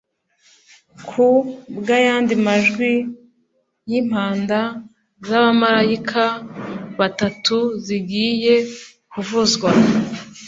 [1.07, 1.25] ku
[1.79, 2.91] bw’ayandi majwi
[3.89, 4.59] y’impanda
[5.27, 6.23] z’abamarayika
[6.99, 8.55] batatu zigiye
[9.11, 9.69] kuvuzwa.”